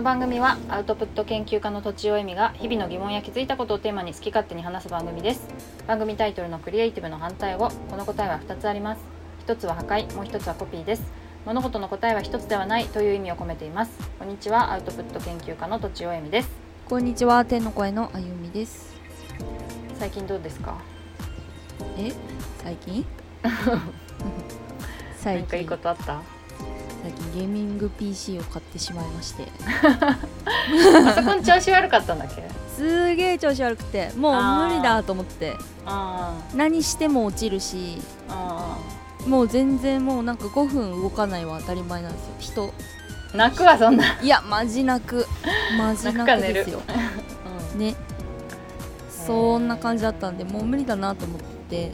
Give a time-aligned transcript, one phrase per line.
[0.00, 5.46] の番組はアウトプット研究家のとちおえみが日々の疑問や気づいたことをテーマに好き勝手に話す番組です。
[5.86, 9.02] 番組タイトルのクリエイティブの反対語この答えは2つあります。
[9.46, 11.02] 1つは破壊もう1つはコピーです。
[11.44, 13.92] 物事の答えは1つではないという意味を込めています。
[14.18, 16.50] こんにちはアウトプット研究家のとちおえみです。
[16.88, 18.94] こんにちは天の声のあゆみです。
[19.98, 20.78] 最近どうですか？
[21.98, 22.10] え？
[22.64, 23.04] 最近？
[23.42, 23.52] 何
[25.18, 26.39] 最かいい近ことあった？
[27.02, 29.46] 最近ゲーミング PC を買ってしまいまして。
[31.04, 32.42] パソコン調子悪かったんだっけ？
[32.76, 35.56] すげえ調子悪くてもう無理だと思って。
[35.86, 37.98] あ何しても落ちるし。
[39.26, 42.72] もう全然もうなんか5分動かないは当たり前なんですよ。
[43.32, 45.26] ー泣くわそんな、人いやマジ泣く。
[45.78, 46.80] マジ泣くですよ。
[47.76, 47.94] ね。
[49.26, 51.92] そんな感じだったんでもう無理だなと思って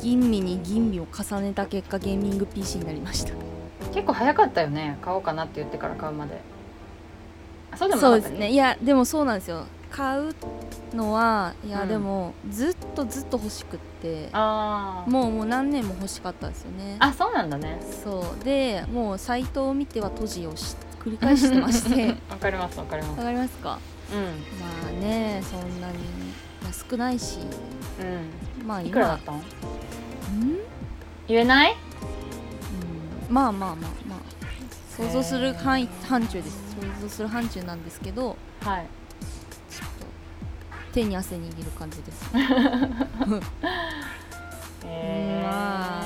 [0.00, 3.32] 吟味に吟味を重ねた結果ゲーミング PC になりました
[3.92, 4.98] 結構早かったよね。
[5.02, 6.40] 買おうかなって言ってから買うまで。
[7.70, 8.38] あそうでもなそうかったっけ？
[8.38, 8.50] ですね。
[8.52, 9.64] いやでもそうなんですよ。
[9.90, 10.34] 買う
[10.94, 11.88] のはいや、うん。
[11.88, 14.28] でもずっとずっと欲しくって。
[14.32, 15.10] あー。
[15.10, 16.96] もうもう何年も欲しかったですよね。
[16.98, 17.78] あそうなんだね。
[18.04, 18.44] そう。
[18.44, 22.08] でもうサイトを見ては閉じをし繰り返してまして。
[22.30, 23.18] わかりますわかります。
[23.18, 23.78] わかりますか？
[24.12, 24.18] うん。
[24.22, 24.28] ま
[24.88, 25.94] あねそんなに
[26.64, 27.38] 安くないし。
[28.66, 29.42] まあうんい今くらだったん？
[31.28, 31.72] 言えない？
[31.72, 31.91] うん
[33.32, 34.18] まあまあまあまあ。
[34.96, 36.76] 想像する範囲範疇です。
[36.78, 38.86] 想像する範疇なんですけどはい。
[39.70, 40.06] ちょっと
[40.92, 42.30] 手に汗握る感じです。
[44.84, 45.46] えー。
[45.48, 46.02] まあ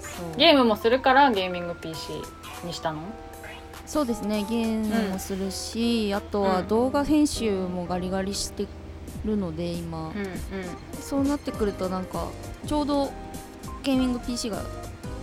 [0.00, 0.36] そう。
[0.36, 2.12] ゲームもするからゲーミング PC
[2.64, 3.00] にしたの？
[3.86, 8.66] そうですねゲームもするし、あとはうん動画編集もガリガリして
[9.24, 10.34] るので今、うんうん。
[11.00, 12.26] そうなってくるとなんか
[12.66, 13.10] ちょうど
[13.82, 14.58] ゲーミング PC が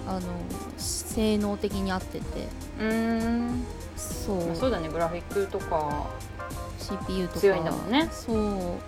[0.07, 0.21] あの
[0.77, 2.47] 性能的に合ってて。
[2.79, 3.63] うーん。
[3.95, 4.47] そう。
[4.47, 4.89] まあそうだね。
[4.89, 6.07] グラフィックとか。
[6.79, 7.39] CPU とか。
[7.39, 8.09] 強いんだもんね。
[8.11, 8.37] そう。
[8.37, 8.79] うん。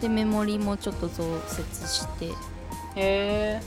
[0.00, 2.26] でメモリもちょっと増設して。
[2.26, 2.32] へ
[2.96, 3.62] え。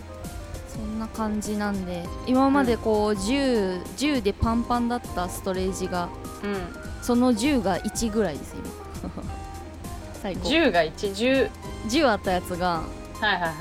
[0.68, 2.06] そんな感じなんで。
[2.28, 6.10] 今までこう10、10でパンパンだったストレージが
[6.44, 6.58] うん。
[7.02, 9.12] その10が1ぐらいです今。
[10.22, 10.50] 最高。
[10.50, 11.50] 10が110
[11.88, 12.82] 10あったやつが
[13.22, 13.52] はいはいはい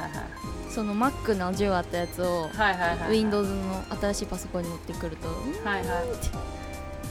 [0.75, 2.99] その Mac の10あったやつをはいはいはいはい。
[2.99, 6.05] はい Windows の新しいパソコンに持ってくると、うんはいはい。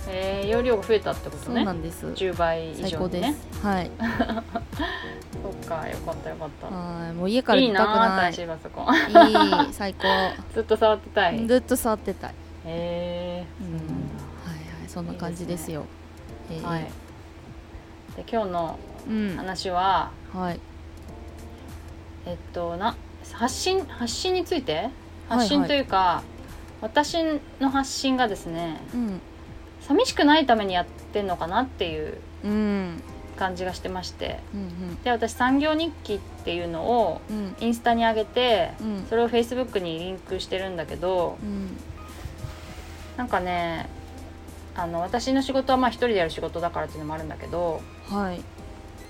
[0.09, 2.07] えー、容量が増えたってことそうねなんです。
[2.07, 3.90] 10倍以最高です、はい。
[5.41, 6.68] そっかよかったよかった。
[6.68, 8.34] はいもう家からいい出たくなない。
[8.34, 9.66] 新しいパソコン。
[9.66, 10.07] いい最高。
[10.53, 11.41] ずっと触ってたい。
[11.41, 12.34] へずっと触ってたい、
[12.66, 13.68] えうん、
[14.51, 15.85] はいはいそんな感じですよ。
[16.51, 16.62] えー。
[16.62, 16.81] はい。
[18.18, 19.38] で今日のうん。
[19.38, 20.59] 話ははい。
[22.25, 22.94] えっとな
[23.31, 24.75] 発信発信について？
[24.75, 24.91] はい
[25.29, 26.22] 発信というか、
[26.81, 27.17] 私
[27.61, 29.22] の発信がですねうん。
[29.81, 33.01] 寂しくないためにやってんのかなっていううん。
[33.38, 34.39] 感じがしてまして。
[34.53, 37.56] うんで私産業日記っていうのをうん。
[37.59, 39.06] インスタに上げてうん。
[39.09, 41.78] それをフェイスブックにリンクしてるんだけどうん。
[43.17, 43.89] なんかね
[44.75, 48.41] あの私の仕事はまあ一人でやる仕事だからっていうのもあるんだけどはい。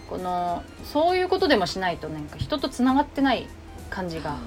[0.10, 3.48] このそういうことでもしないとなんか人とつながってない
[3.94, 4.38] 感じが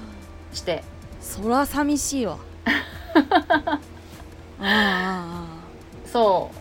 [0.51, 0.83] して。
[1.21, 2.37] そら寂しいわ。
[3.15, 3.79] あ
[4.59, 5.45] ああ
[6.05, 6.51] そ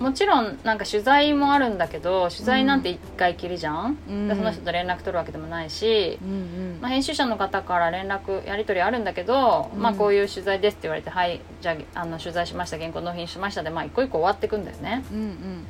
[0.00, 0.02] う。
[0.02, 4.28] もちろんなんか取材もあるんだけど取材なんて一回きりじゃん、うん。
[4.28, 6.78] でその人と連絡取るわけでもないし、うんうん。
[6.80, 9.82] まあ、編集者の方から連絡やり取りあるんだけど、うん。
[9.82, 15.04] まあこういう取材ですって言われて「はいじゃああの取材しました原稿納品しました」でまあ一個一個終わってくんだよね。
[15.10, 15.66] うんうん。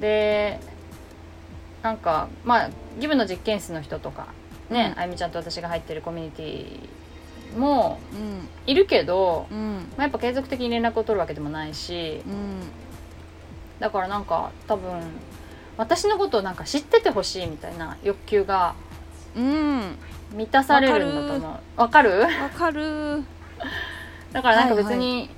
[0.00, 0.58] で
[1.82, 4.26] なんかまあギブの実験室の人とか
[4.70, 8.48] ね、うんあゆみちゃんと私が入ってるコミュニティもうん。
[8.66, 9.86] いるけど、うん。
[9.96, 12.60] まあ、やっぱ継続的に連絡を取るわけでもないしうん。
[13.78, 15.00] だからなんか多分
[15.76, 18.74] 私のことをなんか知っててほしいみたいな欲求が
[19.36, 19.96] うん。
[20.32, 21.80] 満たされるんだと思う。
[21.80, 22.20] わかる？
[22.20, 23.22] わかる。
[24.32, 25.30] だからなんか別はいに、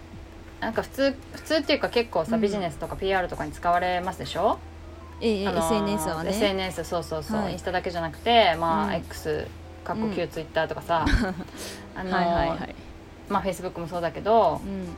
[0.61, 2.41] なんか普通普通っていうか結構さ、うん。
[2.41, 4.59] ビジネスとか PR とかに使われますでしょ、
[5.21, 6.31] ええあのー SNS はね。
[6.31, 7.53] SNS そうそうそう、はい。
[7.53, 8.95] インスタだけじゃなくてまあ、うん。
[8.95, 9.47] X
[9.85, 11.05] 過去旧ツイッターとかさ、
[11.97, 12.75] あのーはいはいはい。
[13.29, 14.95] まあ Facebook もそうだけどうん。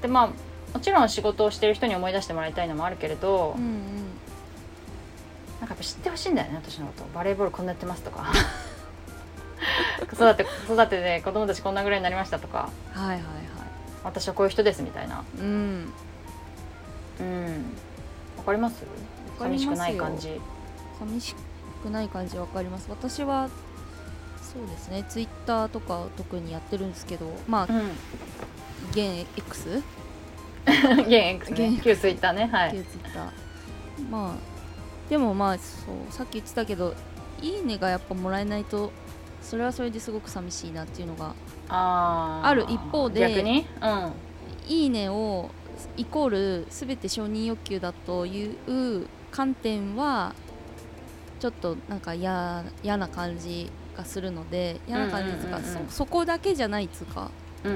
[0.00, 0.28] でまあ
[0.74, 3.82] もちろん仕事をしてる人に思い出してもらいたいのもあるけれど、うん
[5.60, 7.04] なんかやっぱ知ってほしいんだよね私のこと。
[7.14, 8.32] バレーボールこんなやってますとか。
[10.10, 12.68] 子 育て子育てで子供たちこんなぐらいになりましたとか。
[12.96, 13.24] うんはいはいはい。
[14.02, 15.22] 私はこういう人ですみたいな。
[15.38, 15.92] うん。
[17.20, 17.76] うん
[18.42, 18.84] わかります？
[19.38, 20.40] 寂しくない感じ。
[20.98, 21.34] 寂し
[21.82, 22.86] くない感じわかります。
[22.90, 23.48] 私は
[24.42, 25.04] そうですね。
[25.08, 27.90] ツイッターとか特にやってるんですけどまあうん。
[28.90, 29.82] 現 X
[30.66, 31.68] 現 X ね。
[31.74, 32.46] 現旧ツイッターね。
[32.52, 32.72] はい。
[32.72, 33.24] 旧ツイッター。
[34.10, 34.34] まあ
[35.08, 36.94] でもまあそうさっき言ってたけど
[37.40, 38.92] いいねがやっぱもらえないと
[39.42, 41.34] それはそれですごく寂しいなっていうのが
[41.68, 43.66] ある一方で逆に？
[43.80, 44.12] うん。
[44.68, 45.50] いいねを
[45.96, 50.34] イコール全て承認欲求だという観点は
[51.40, 57.30] ちょっとなんか嫌嫌な感じがするので嫌な感じとか、うんうんそそこだけじゃないっつうか。
[57.64, 57.74] うんう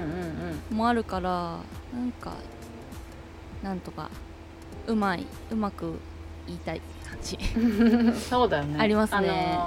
[0.72, 1.58] んもあるから
[1.94, 2.32] なんか
[3.62, 4.10] なんとか
[4.88, 5.98] うまいうまく
[6.46, 7.38] 言いたい感じ。
[7.56, 8.78] う んそうだよね。
[8.80, 9.58] ありますね。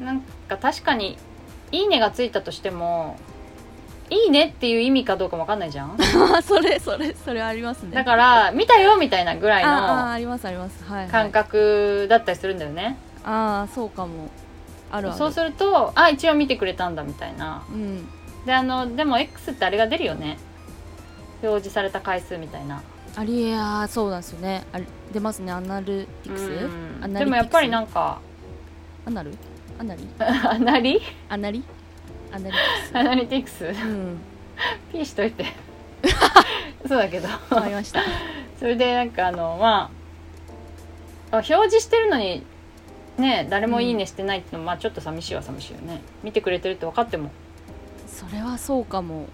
[0.00, 1.16] なんか確かに
[1.70, 3.16] 「いいね」がついたとしても
[4.12, 5.96] 「いいね」っていう意味かどうかもわかんないじゃん。
[6.34, 7.94] あ それそれそれありますね。
[7.94, 10.84] だから「見たよ」みたいなぐらいああのありますあります。
[10.84, 14.28] はい、はい、感覚だったりするんだよね、ああそうかも。
[14.90, 15.16] あるある。
[15.16, 17.62] そうするとあ一応見てくれたんだみたいな。
[17.70, 18.08] うん。
[18.44, 20.38] であのでも X ってあれが出るよね。
[21.42, 22.82] 表示された回数みたいな。
[23.16, 24.64] ありやそうなんですよね。
[24.72, 25.52] あれ出ますね。
[25.52, 27.04] アナルティクスうん。
[27.04, 28.18] アナリティクスでもやっぱりなんか
[29.06, 29.32] アナル？
[29.78, 30.08] アナリ？
[30.18, 31.02] アナリ？
[31.28, 31.64] アナリ？
[32.32, 34.18] アナリテアナリティクスィクスうん。
[34.92, 35.44] ピーしといて。
[36.88, 37.28] そうだけど。
[37.28, 38.02] わかりました。
[38.58, 39.90] それでなんかあのま
[41.30, 42.44] ああ表示してるのに
[43.18, 46.00] ね誰もいいねしてないってのも、まあちょっと寂しいは寂しいよね。
[46.22, 47.30] 見てくれてるって分かっても。
[48.06, 49.26] それはそうかも。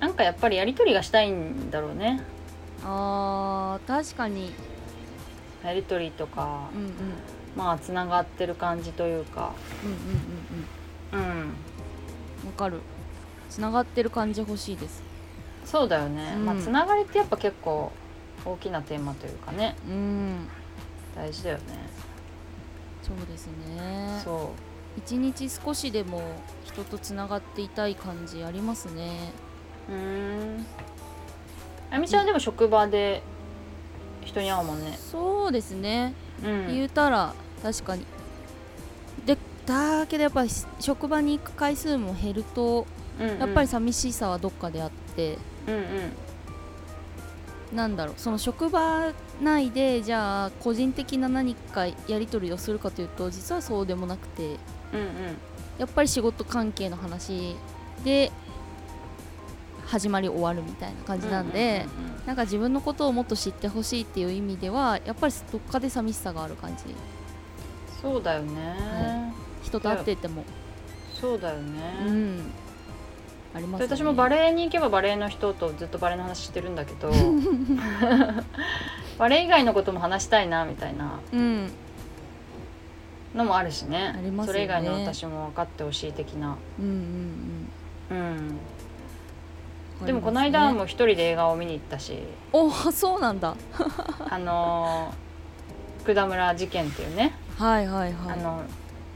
[0.00, 2.22] なんかやっぱりやり取りがしたいんだろうね。
[2.84, 4.52] あー確かに。
[5.64, 6.86] やり取りとかうんうん。
[6.86, 6.94] うん
[7.54, 9.52] まあつながってる感じというか。
[9.84, 11.48] うんうんうんうん。
[11.48, 11.52] わ
[12.48, 12.80] かる。
[13.50, 15.02] つながってる感じ欲しいです。
[15.64, 16.44] そうだよね、うん。
[16.46, 17.92] まあつながりってやっぱ結構
[18.44, 19.76] 大きなテーマというかね。
[19.86, 20.48] うん。
[21.14, 21.62] 大事だよね。
[23.02, 24.20] そうですね。
[24.24, 24.52] そ
[24.96, 26.22] 一日少しでも
[26.64, 29.32] 人とつながっていたい感じありますね。
[29.88, 30.66] うん。
[31.90, 33.22] あみちゃんでも職場で
[34.22, 34.96] 人に会うもんね。
[34.96, 36.14] そうですね。
[36.44, 36.66] うん。
[36.68, 38.02] 言うたら確かに。
[38.02, 38.06] で
[39.66, 40.50] だけどやっぱり
[40.80, 42.86] 職場に行く回数も減ると
[43.20, 43.38] うんうん。
[43.38, 47.76] やっぱり寂しさはどっかであって、うんうん。
[47.76, 54.56] なんだろうその職場内でじゃあ個人的な何かやり取りをするかというと実はそうでもなくて
[54.92, 55.36] うんうん。
[55.78, 57.56] やっぱり仕事関係の話
[58.04, 58.30] で
[59.86, 61.86] 始まり終わるみたいな感じなんで、
[62.26, 66.94] なんか自分のことをもっと知ってほしいっていう意味ではやっぱりどっかで寂しさがある感じ
[68.00, 69.31] そうだよね、
[69.62, 70.44] 人と会ってても、
[71.14, 72.52] そうだよね、うん。
[73.54, 73.96] ありますよね。
[73.96, 77.10] 私もバレエに行けばバレエの人とずっとバレエの話してるんだけど
[79.18, 81.20] バレエ以外のことも話したいなみたいな。
[81.32, 81.70] うん。
[83.34, 84.12] のもあるしね。
[84.14, 84.52] ありますよね。
[84.52, 86.56] それ以外の私も分かってほしい的な。
[86.78, 87.68] うんうん
[88.10, 88.58] うん。
[90.00, 90.06] うん。
[90.06, 92.18] でもこの間も一人で映画を見に行ったし。
[92.52, 93.54] おそうなんだ。
[94.28, 95.22] あのー
[96.02, 98.32] 福田村事件っていうね、はいはいはい。
[98.32, 98.62] あの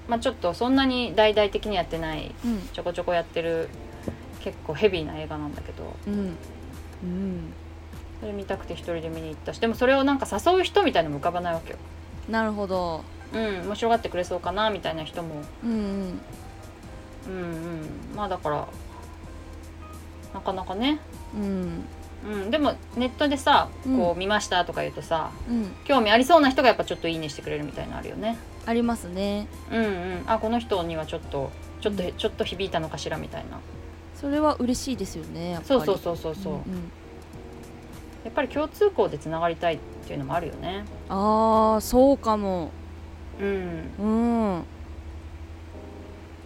[0.09, 2.61] まあ、ちょっとそんなに大々的にやってないうん。
[2.73, 3.69] ちょこちょこやってる
[4.41, 5.97] 結構ヘビーな映画なんだけど。
[6.07, 6.37] うん。
[7.03, 7.53] うん。
[8.21, 11.79] それ見たくて一人で見に行ったしでもそれをなんか誘う人みたいなのも浮かばないわけよ。
[12.29, 13.03] なるほど。
[13.33, 13.67] うん。
[13.67, 15.43] 面白がってくれそうかなみたいな人も。
[15.65, 16.21] うんうん。
[17.29, 17.41] うんう
[18.13, 18.17] ん。
[18.17, 18.67] まあだから
[20.33, 21.01] なかなかね。
[21.35, 21.85] うん。
[22.29, 22.51] うん。
[22.51, 23.99] でもネットでさうん。
[23.99, 25.75] こう見ましたとか言うとさ、うん。
[25.85, 29.47] 興味ありそうな人がやっぱちょっといいねしてくれるみたいなのあるよねありますね。
[29.71, 30.25] うんうん。
[30.27, 32.13] あこの人にはちょっとちょっと、うん。
[32.13, 33.61] ちょっと響いたのかしらみたいな。
[34.15, 35.69] それは嬉しいですよねやっぱり。
[35.69, 36.61] そうそうそうそうそう、んん。
[38.25, 40.85] やっぱり共通項でつながりたいっていうのもあるよね。
[41.09, 42.71] ああそうかも。
[43.41, 43.91] うん。
[43.99, 44.03] う
[44.59, 44.65] ん。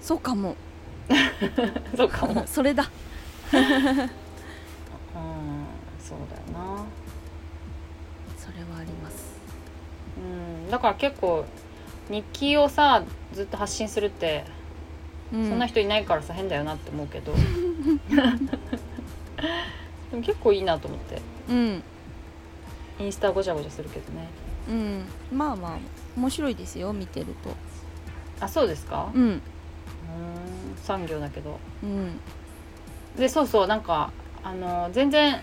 [0.02, 0.54] そうかも。
[1.96, 2.42] そうかも。
[2.42, 2.84] う んそれだ。
[3.50, 3.62] そう
[6.28, 6.84] だよな。
[8.36, 9.38] それはあります。
[10.18, 10.20] う
[10.66, 10.70] ん。
[10.70, 11.44] だから結構
[12.10, 14.44] 日記をさずっと発信するって、
[15.32, 15.48] うん。
[15.48, 17.32] そんな人いないからさ変だよなって思うけど。
[20.10, 21.22] でも結構いいなと思って。
[21.48, 21.82] うん。
[22.98, 24.28] インスタごちゃごちゃするけどね。
[24.68, 25.04] うん。
[25.32, 25.78] まあまあ
[26.16, 27.54] 面白いですよ見てると。
[28.40, 29.10] あそうですか？
[29.14, 29.22] うん。
[29.22, 29.40] うん
[30.82, 31.58] 産業だけど。
[31.82, 32.18] うん。
[33.16, 34.12] でそうそうなんか
[34.42, 35.40] あの全然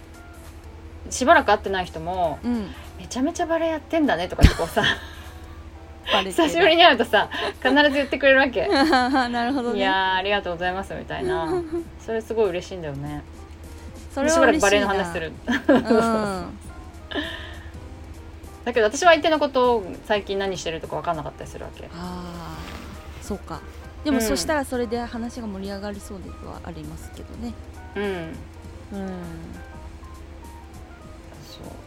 [1.09, 2.67] しばらく会ってない人もうん
[2.99, 4.83] 「めちゃめちゃバレエやってんだね」とかってこうさ
[6.07, 7.29] 久しぶりに会うとさ
[7.61, 8.67] 必ず言ってくれるわけ。
[8.67, 9.79] なるほどね。
[9.79, 11.47] いやーありがとうございますみたいな。
[11.99, 13.23] それすごい嬉しいんだよね。
[14.13, 15.09] それしばらくバレエは嬉しいな。
[15.09, 15.33] の話する
[15.67, 16.59] うん。
[18.65, 21.85] だけど私は相手のことを最近何してるとか分かんなかったりするわけ。
[21.85, 22.57] ああ
[23.21, 23.59] そうか。
[24.03, 27.53] でも、うんそしたらそれで話が盛り上がりそうではありますけどね。
[27.95, 28.99] うん。
[28.99, 29.23] うん。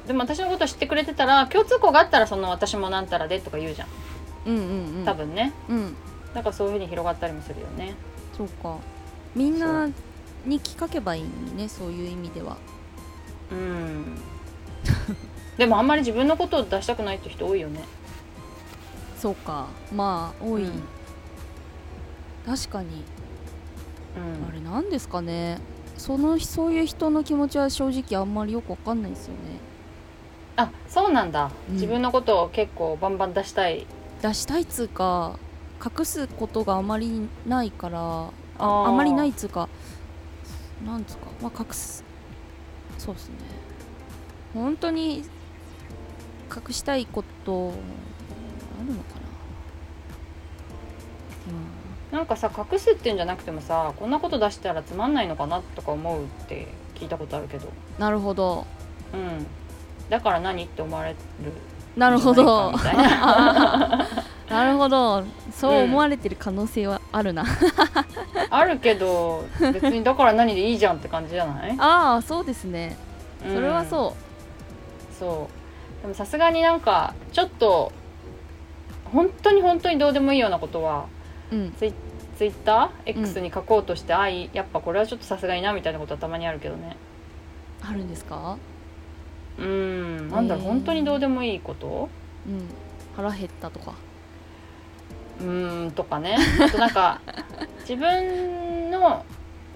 [0.07, 3.89] でも私のこと知ってくれてたら共通項があったらその私もなんたらでとか言うじゃん
[4.47, 5.05] うんうんうん。
[5.05, 5.53] 多分ね。
[5.69, 5.95] うん。
[6.35, 7.95] だからそういうふうに広がったりもするよね。
[8.37, 8.77] そうか。
[9.35, 9.89] みんな
[10.47, 12.57] に聞かけばいいのにねそういう意味では。
[13.51, 14.17] うん。
[15.59, 17.85] でもあんまり自分のことを出したくないって人多いよね。
[19.19, 19.67] そうか。
[19.95, 20.83] まあ多い、うん。
[22.47, 23.05] 確かに。
[24.17, 24.49] うん。
[24.49, 25.59] あれなんですかね。
[25.99, 29.39] そのそういう人の気持ちは正直あんまりよくわかんないですよね。
[30.57, 31.75] あそうなんだ、うん。
[31.75, 33.87] 自分のことを結構バンバン出したい
[34.23, 35.39] 出したいっつうか
[35.85, 39.69] 隠すことがあまりないからああまりないっつうか
[40.85, 42.05] なんつうかまあ隠す。
[42.99, 43.35] そうですね。
[44.53, 45.25] 本当に
[46.55, 47.73] 隠したいこと
[48.79, 49.15] あるのか
[52.13, 52.19] な。
[52.19, 57.69] なんかさ隠すっていうんじゃなくてもさこんなこと出したらつまんないのかなとか思うって聞いたことあるけど。
[57.69, 58.67] うんなるほど。
[59.15, 59.47] うん。
[60.11, 61.17] だから何って思われる
[62.01, 62.73] なるほど。
[64.49, 65.23] なるほど。
[65.53, 68.07] そう思われてる可能性はあるな、みたいな
[68.51, 71.77] あるけど別にだから何でいいじゃんって感じじゃない？
[71.79, 72.97] ああそうですね。
[73.47, 73.85] それはう。
[73.85, 73.87] ん。
[73.87, 74.17] そ
[75.19, 75.49] そ
[76.01, 76.03] う。
[76.03, 77.93] でもさすがになんかちょっと
[79.13, 81.05] 本当に本当にどうでもいいようなことは
[81.53, 81.73] ううん。
[81.79, 81.93] ツイ
[82.39, 86.97] ツイッター？X に書こうとして、あいやっぱこれはちょっとさすがになみたいなことはたまにあるけどね。
[87.87, 88.57] あるんですか？
[89.59, 90.29] うん。
[90.31, 92.09] なんだろう、本当にどうでもいいこと？
[92.47, 92.69] うん。
[93.17, 93.95] 腹減ったとか。
[95.41, 96.37] うーんとかね。
[96.63, 97.21] あとなんか
[97.89, 99.25] 自分の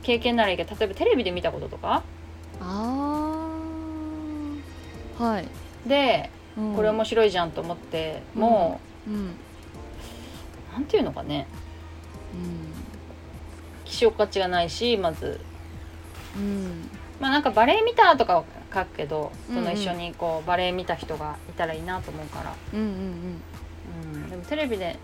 [0.03, 2.03] 経験ならいいけど例えばテレビで見たこととか？
[2.61, 3.49] あ
[5.19, 5.49] あはい、
[5.87, 6.75] でうん。
[6.77, 9.15] これ面白いじゃんと思って、もうん。
[9.15, 9.21] うん。
[9.23, 9.29] う
[10.73, 11.47] なんていうのかね。
[13.85, 15.41] 希少価値がないしまず。
[16.37, 16.89] うん。
[17.21, 19.65] まあなんかバレエ見たとかは書くけど、うんうん。
[19.65, 22.87] その一緒にこうバレエ見た人がいたらいいなと思うから、うんうん
[24.15, 24.99] うん、でもテレビで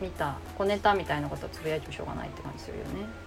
[0.00, 2.90] 見た小ネタみたいなことをつぶやいてもしょうがないって感じするよね。
[3.00, 3.26] うん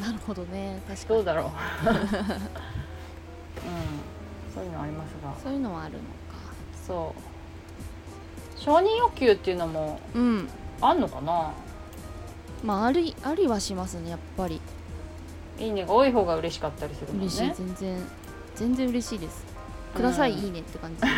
[0.00, 0.82] なるほどね。
[0.86, 1.16] 確かに。
[1.16, 1.46] どうだろう。
[1.88, 1.98] うん。
[4.54, 5.34] そういうのありますが。
[5.42, 6.04] そういうのはあるのか。
[6.86, 7.14] そ
[8.54, 8.60] う。
[8.60, 10.46] 承認欲求っていうのもうん。
[10.82, 11.52] あんのかな？
[12.62, 14.60] まあありありはしますねやっぱり。
[15.58, 15.86] いいね。
[15.86, 17.24] が多い方が嬉しかったりするもんね。
[17.24, 18.06] 嬉しい全然
[18.58, 19.46] 全然嬉しいです。
[19.94, 21.02] ください、うんいいねって感じ。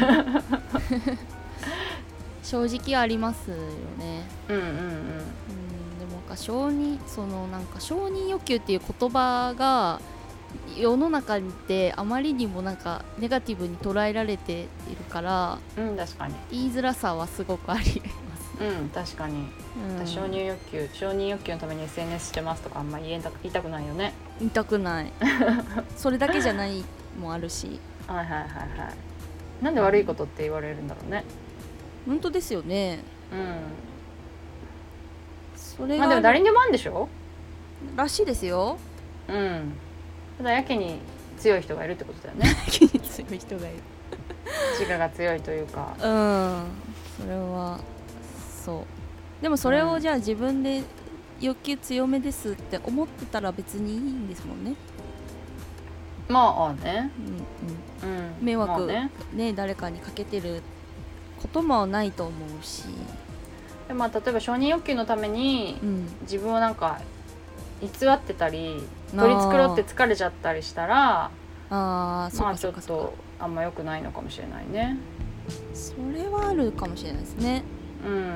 [2.42, 3.56] 正直ありますよ
[3.99, 4.25] ね。
[4.49, 4.78] うんうんうんうん
[5.99, 10.00] でもなんか承認そのなんか承認欲求っていう言葉が
[10.76, 14.68] 世の中であまりにもなんかネガティブに捉えられている
[15.09, 16.35] からうん確かに。
[16.50, 17.94] 言いづらさはすごくあります、
[18.61, 19.47] うん確かに、
[19.99, 24.12] うん、承認欲求承認欲求のために SNS してますとかあんま言えた言いたくないよね。
[24.38, 25.12] 言いたくない。
[25.97, 26.85] それだけじゃない
[27.19, 27.81] もあるし。
[28.07, 28.45] はいはいはいは
[29.61, 29.64] い。
[29.64, 31.25] なんで悪いことって言われるんだろうね。
[32.07, 33.00] 本当ですよね。
[33.33, 33.35] う
[35.59, 37.09] それまあでも誰にでもあるんでしょ？
[37.97, 38.79] らしいですよ。
[39.29, 39.73] うん。
[40.38, 40.99] ただやけに
[41.38, 42.55] 強い人がいるってことだよね。
[42.69, 43.79] 気に強い人がいる。
[44.79, 45.95] 自我が強いというか。
[45.97, 46.64] うん。
[47.21, 47.79] それは
[48.64, 49.43] そう。
[49.43, 50.83] でもそれをじゃあ自分で
[51.40, 54.75] 欲求強めですって思ってたら別にいいんですもんね、
[56.30, 57.10] まあね
[58.02, 58.32] うんうん、うん。
[58.40, 59.10] 迷惑まあね。
[59.34, 60.62] ね誰かにかけてる
[61.40, 62.84] こともないと思うし、
[63.88, 67.00] でまあ例えば承認欲求のためにうん、自分をなんか
[67.80, 71.30] 偽ってたり取り繕って疲れちゃったりしたら
[71.70, 72.82] ああそうかまあちょっそうか。
[72.82, 74.99] そうかとあんま良くないのかもしれないね。
[75.72, 77.62] それはあるかもしれないですね。
[78.06, 78.32] うん。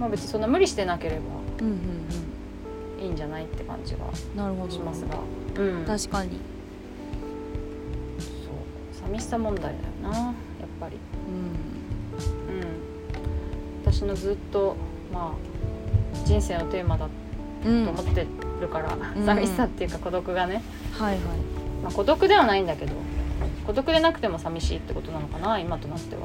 [0.00, 1.20] まあ別にそんな無理してなければ
[1.60, 4.72] うんうんいいんじゃないって感じがうんなるほど。
[4.72, 5.18] しますが。
[5.62, 5.84] うん。
[5.84, 6.40] 確かに
[9.06, 9.74] 寂しさ問題だよ
[10.12, 10.34] なやっ
[10.80, 10.96] ぱり。
[11.28, 12.60] うん。
[12.60, 13.92] うん。
[13.92, 14.76] 私のずっと
[15.12, 17.10] まあ人生のテーマだと
[17.68, 18.26] うん思って
[18.60, 19.24] るから、ん。
[19.24, 21.22] 寂しさっていうか孤独がね、はいはい。
[21.82, 22.92] まあ、孤独ではないんだけど
[23.66, 26.22] 孤独でなくても寂しいってことなのかな今となっては。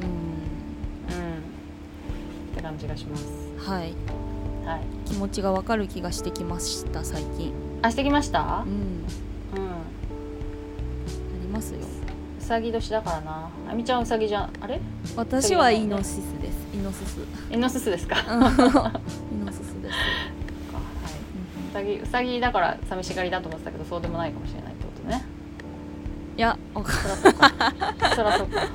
[0.00, 0.04] うん。
[0.06, 1.38] うん。
[2.52, 3.24] って感じがします。
[3.58, 3.94] はい。
[4.64, 4.80] はい。
[5.06, 7.52] 気持ちがわかる気がしてきました最近。
[7.82, 8.40] あしてきました？
[8.40, 8.46] うん。
[8.46, 8.66] あうん。
[11.42, 11.80] りますよ。
[11.80, 11.82] う
[12.50, 13.48] さぎ年だからな。
[13.70, 14.50] あみちゃんうさぎじゃん。
[14.60, 14.80] あれ？
[15.14, 16.66] 私はイノシスです。
[16.74, 17.18] イノシス。
[17.48, 18.16] イノシスですか？
[18.26, 18.50] イノ
[19.52, 19.94] シスです。
[20.74, 21.70] はい。
[21.70, 25.24] うさぎうさぎだから寂しがりだと思ってたけどそうでもないかもしれないってことね。
[26.36, 27.52] いやわかそらそうか。
[28.16, 28.60] そらそ うか。
[28.60, 28.64] うん。
[28.64, 28.70] はうん。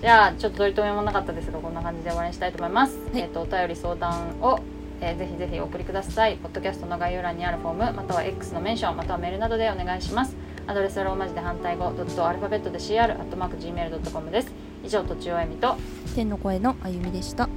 [0.00, 3.22] じゃあちょっと取り留めもなかったですがこんな感じで終わりにしたいと思います、はい。
[3.22, 4.60] えっ、とお便り相談を、
[5.00, 6.36] えーぜひぜひお送りください。
[6.36, 14.52] ポッドキャストの概要欄にあるフォームまたは X のメンションまたはメールなどでお願いしますアドレスはローマ字で反対語ドットアルファベットで CR アットマーク Gmail.com です。
[14.84, 15.76] 以上とちおえみと
[16.14, 17.48] 天の声のあゆみでした。